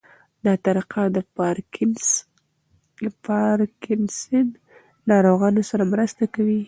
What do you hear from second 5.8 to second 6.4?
مرسته